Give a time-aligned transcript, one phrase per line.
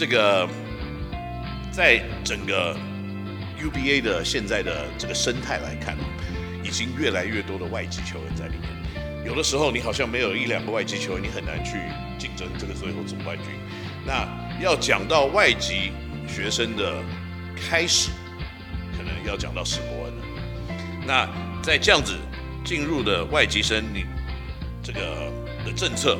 [0.00, 0.48] 这个
[1.70, 2.74] 在整个
[3.62, 5.94] UBA 的现在的这个生态来看，
[6.64, 9.26] 已经越来越多的外籍球员在里面。
[9.26, 11.76] 有的时候你好像没有一两个外籍球员，你很难去
[12.18, 13.48] 竞争这个最后总冠军。
[14.06, 14.26] 那
[14.58, 15.92] 要讲到外籍
[16.26, 16.94] 学生的
[17.54, 18.08] 开始，
[18.96, 20.24] 可能要讲到史伯恩了。
[21.06, 21.28] 那
[21.62, 22.16] 在这样子
[22.64, 24.06] 进入的外籍生，你
[24.82, 25.30] 这个
[25.62, 26.18] 的政策，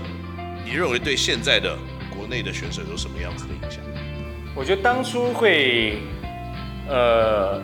[0.66, 1.78] 你认为对现在的
[2.16, 3.80] 国内的选手有什么样子的影响？
[4.55, 5.98] 我觉得当初会，
[6.88, 7.62] 呃，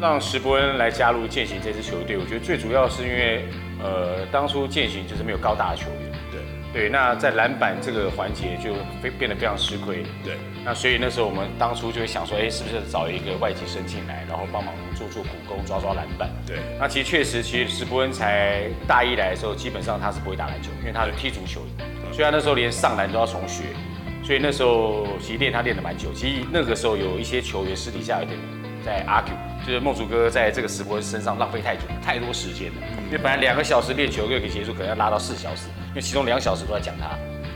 [0.00, 3.44] 让石伯恩来加入践行这支球队，我觉得最主要是因为，
[3.82, 6.13] 呃，当初践行就是没有高大的球员。
[6.74, 10.04] 对，那在篮板这个环节就非变得非常吃亏。
[10.24, 10.34] 对，
[10.64, 16.28] 那所以那时候我们当初就会想说，哎，是不是找一个外籍生进来，然后帮忙做做苦工，抓抓篮板。
[16.44, 21.60] 对，那其实确实，其实石伯恩才大一来的时候，基本上他是不会打篮球，因为他是踢足球，
[22.10, 23.62] 所以他那时候连上篮都要重学。
[24.24, 26.10] 所以那时候其实练他练得蛮久。
[26.12, 28.36] 其实那个时候有一些球员私底下有点
[28.82, 32.74] 在 argue，就是梦竹哥在这个石伯恩身上浪费太久，太多时间了。
[33.06, 35.68] 因为本来两个小时练球就可以结束，可能要拉到四小时。
[35.88, 37.10] 因为其中两小时都在讲他，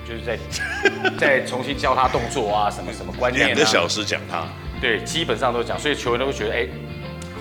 [0.06, 0.38] 就是在
[1.18, 3.48] 在重新教他动作啊，什么什么观念啊。
[3.48, 4.44] 两个小时讲他，
[4.80, 6.68] 对，基本上都讲，所以球员都会觉得，哎，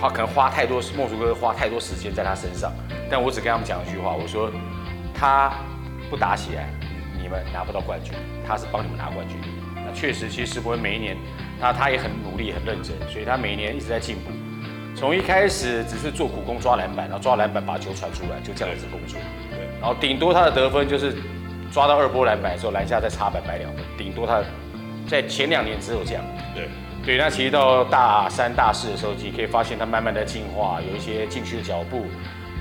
[0.01, 2.73] 花可能花太多，莫竹哥花太多时间在他身上。
[3.09, 4.51] 但我只跟他们讲一句话，我说
[5.13, 5.53] 他
[6.09, 6.67] 不打起来，
[7.21, 8.13] 你们拿不到冠军，
[8.47, 9.37] 他是帮你们拿冠军。
[9.85, 11.15] 那确实，其实史伯恩每一年，
[11.61, 14.31] 他他也很努力，很认真，所以他每一年一直在进步。
[14.97, 19.19] 从一开始只是做苦工抓篮板，然后抓篮板把球传出来，就这样子工作。
[19.51, 21.13] 对然后顶多他的得分就是
[21.71, 24.41] 抓到二波篮板的时候篮下再插板摆两分，顶多他
[25.07, 26.23] 在前两年只有这样。
[26.55, 26.67] 对
[27.05, 32.05] 对，那其实到大三、大四的时候，你可以发现他慢慢的进化，有一些禁区的脚步，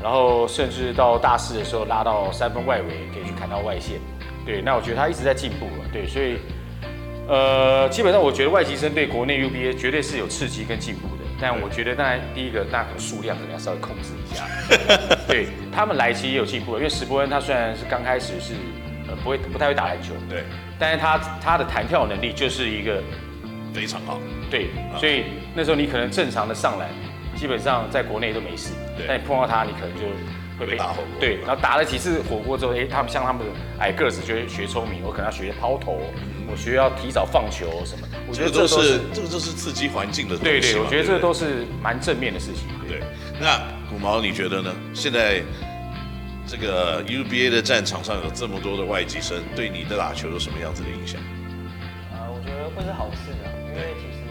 [0.02, 3.98] 然后甚至到大四的时候拉到三分外围可以去砍到外线。
[4.44, 5.88] 对，那我觉得他一直在进步了。
[5.90, 6.36] 对，所以
[7.26, 11.15] 呃，基本上我觉得外籍生对国内 UBA 绝对是有刺激跟进步的。
[11.40, 14.44] 但我觉得，当然第一个，那可能数量可能要稍微控制一下。
[15.28, 18.54] 对，他们来其实也有进步，因为史伯恩他虽然是刚开始是
[19.08, 20.44] 呃不会不太会打篮球，对，
[20.78, 23.02] 但是他他的弹跳能力就是一个
[23.74, 24.18] 非常好。
[24.50, 26.88] 对，所以那时候你可能正常的上篮，
[27.34, 28.72] 基本上在国内都没事，
[29.06, 30.02] 但你碰到他，你可能就
[30.58, 31.20] 会被打火锅。
[31.20, 36.00] 对，然后打了几次火锅之后，哎，他们像他们的矮个子就会学聪明，我可能要学抛投，
[36.50, 38.18] 我学要提早放球什么的。
[38.28, 40.50] 我觉得这都是这个就是刺激环境的东西。
[40.50, 42.68] 对对，我觉得这都是蛮正面的事情。
[42.88, 43.00] 对，
[43.40, 44.74] 那古毛你觉得呢？
[44.94, 45.42] 现在
[46.46, 51.20] 这个 UBA 的战场上有这么多的外籍生，对你的打球有什么样子的影响？
[52.14, 54.22] 啊，我觉得会是好事的，因为其实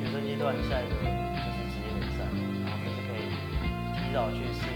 [0.00, 2.24] 学生阶段下一个就是职业联赛，
[2.64, 3.28] 然后就是可以
[3.96, 4.73] 提早去适应怎么跟洋将去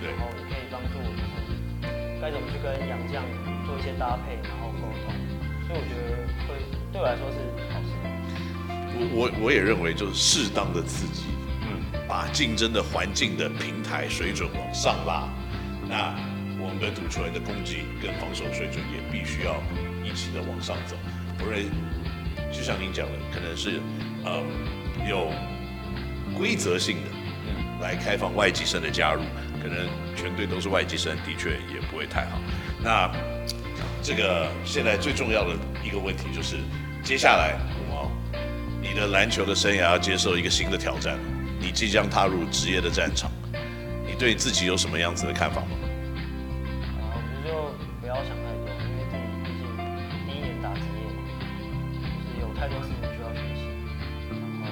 [0.00, 1.58] 对，然后也可以帮助就是
[2.20, 3.24] 该怎么去跟杨将
[3.66, 5.14] 做一些搭配，然后沟通。
[5.66, 6.16] 所以我觉得
[6.46, 6.54] 会
[6.92, 7.36] 对我来说是
[7.72, 7.90] 好事。
[8.94, 11.24] 我我我也认为就是适当的刺激，
[11.62, 15.28] 嗯，把竞争的环境的平台水准往上拉，
[15.86, 16.14] 那
[16.60, 19.60] 我们的主球员的攻击跟防守水准也必须要
[20.02, 20.96] 一起的往上走。
[21.36, 21.62] 不然，
[22.50, 23.80] 就像您讲的，可能是
[24.24, 24.42] 呃
[25.08, 25.30] 有
[26.36, 27.10] 规则性的
[27.80, 29.22] 来开放外籍生的加入，
[29.62, 32.38] 可能全队都是外籍生，的确也不会太好。
[32.82, 33.10] 那。
[34.00, 35.54] 这个现在最重要的
[35.84, 36.56] 一个问题就是，
[37.02, 38.08] 接下来，古毛，
[38.80, 41.18] 你的篮球的生涯要接受一个新的挑战，
[41.60, 43.30] 你即将踏入职业的战场，
[44.06, 45.68] 你对自己有什么样子的看法吗？
[47.02, 49.66] 啊，我觉得就不要想太多，因为自己毕竟
[50.24, 51.20] 第一年打职业嘛，
[51.92, 53.66] 就是有太多事情需要学习，
[54.30, 54.64] 然后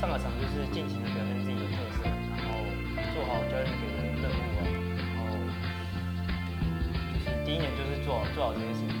[0.00, 2.04] 上个场就是尽情的表现自己的特色，
[3.28, 4.60] 好教练给的任务啊。
[5.14, 5.36] 然后
[7.24, 8.96] 就是第一年就是做好做好这件事情。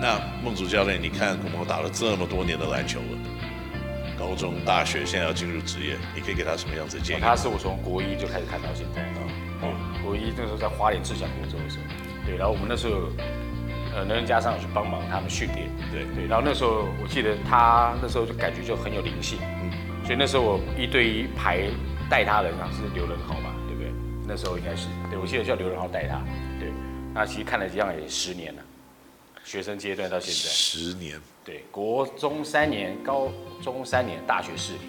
[0.00, 3.18] 那孟竹教练，你看古毛打了这么多年的篮球了，
[4.18, 7.20] 高中、大学，现在要进入职业，你可以给他什么样子的建议？
[7.20, 9.22] 他是我从国一就开始看到现在啊。
[9.60, 9.70] 对，
[10.02, 11.84] 国一那时候在花莲志强工作的时候，
[12.26, 13.08] 对，然后我们那时候
[13.94, 19.70] 呃，能人家上有去帮忙他们训练，对对，然后那时候我记得他那时候就感觉就很有灵性，嗯，
[20.04, 21.60] 所以那时候我一对一排
[22.10, 23.92] 带他的人是刘仁豪嘛，对不对？
[24.26, 26.22] 那时候应该是，对，我记得叫刘仁豪带他，
[26.58, 26.72] 对。
[27.14, 28.62] 那其实看了这样也十年了，
[29.44, 33.30] 学生阶段到现在十年，对，国中三年，高
[33.62, 34.82] 中三年，大学四年。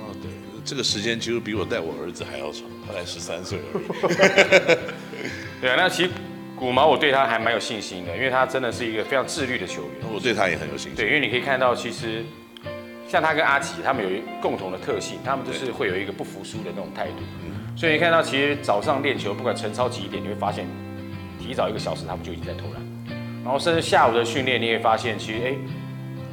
[0.00, 0.30] 哦，对，
[0.64, 4.78] 这个时间其实比我带我儿子还要长，他才十三岁而已。
[5.60, 6.10] 对啊，那其实
[6.54, 9.90] 古毛我对他还蛮有信心的，因为他真的是一个非常自律的球员。
[10.12, 10.94] 我对他也很有信心。
[10.94, 12.24] 对，因为你可以看到，其实
[13.08, 17.14] 像他跟阿奇，他们有一共同的特性，他们就是会有一个不服输的那种态度。
[17.42, 17.76] 嗯。
[17.76, 20.66] 所以你看到，其实早上练球，不管晨操几点，你会发现。
[21.40, 22.82] 提早一个小时，他们就已经在投篮。
[23.42, 25.54] 然后甚至下午的训练，你也发现其实哎，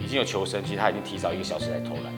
[0.04, 2.12] 已经有球生，其实他已经提早一个小时在投篮。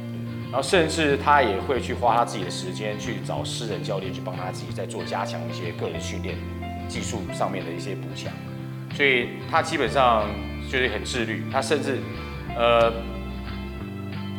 [0.46, 6.38] 然后甚至他也会去花他自己的时间去找私人教练去帮他自己在做加强一些个人训练、
[6.88, 8.34] 技术上面的一些补强。
[8.96, 10.26] 所以他基本上
[10.72, 11.44] 就是很自律。
[11.52, 12.00] 他甚至
[12.58, 12.92] 呃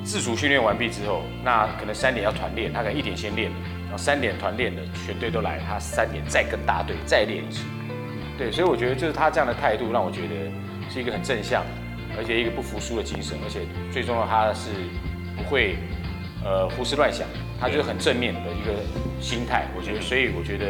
[0.08, 3.50] 自主训练完毕之后，那可能三点要团练，他可能一点先练，
[3.82, 7.62] 然后三点团练的全队都来，他三点再跟大队再练一次。
[8.38, 10.34] 对，所以我觉得就是他这样的态度让我觉得
[10.88, 11.62] 是一个很正向，
[12.16, 13.60] 而且一个不服输的精神，而且
[13.92, 14.70] 最重要他是
[15.36, 15.76] 不会。
[16.44, 17.26] 呃，胡思乱想，
[17.60, 18.72] 他就是很正面的一个
[19.20, 19.66] 心态。
[19.76, 20.66] 我觉得，所以我觉得，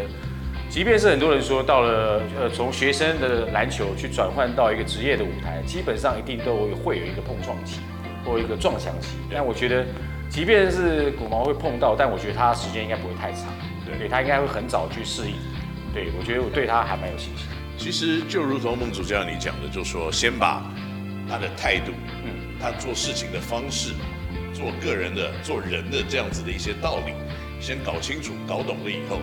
[0.71, 7.81] 即便是很多人说到了呃，从学生的篮球去转换到一个职业的舞台，基本上一定都会有一个碰撞期
[8.29, 9.17] 或一个撞墙期。
[9.33, 9.87] 但我觉得，
[10.29, 13.47] 即便是骨毛会碰到，但我觉得它时间应该不会太长。
[13.99, 15.35] 对，它应该会很早去适应。
[15.95, 17.47] 对，我觉得我对他还蛮有信心。
[17.79, 20.63] 其实就如同孟主教你讲的，就说先把
[21.29, 21.93] 他的态度，
[22.25, 23.95] 嗯，他做事情的方式。
[24.55, 27.13] 做个人的、做人的这样子的一些道理，
[27.61, 29.21] 先搞清楚、搞懂了以后，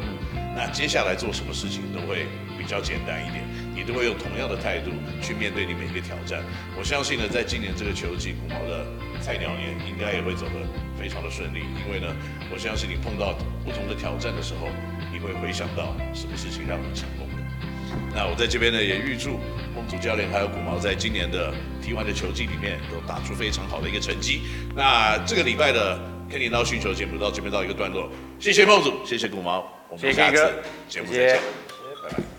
[0.56, 3.44] 那接下来做什么事情都会比较简单一点。
[3.76, 4.90] 你都会用同样的态度
[5.22, 6.42] 去面对你每一个挑战。
[6.78, 8.86] 我相信呢，在今年这个球季，古毛的
[9.22, 10.64] 菜鸟年应该也会走得
[10.98, 11.60] 非常的顺利。
[11.86, 12.08] 因为呢，
[12.50, 14.70] 我相信你碰到不同的挑战的时候，
[15.12, 17.44] 你会回想到什么事情让你成功的。
[18.16, 19.40] 那我在这边呢，也预祝。
[19.76, 24.44] 孟祖教练还有古毛在今年的 T1 的球季里面都打出非常好的一个成绩。
[24.74, 26.00] 那这个礼拜的
[26.32, 30.54] Kenny NOW 星球节目到这边到一个段落，谢谢孟祖，谢谢古毛，我们下次
[30.88, 31.40] 节目再见，
[32.04, 32.35] 拜拜。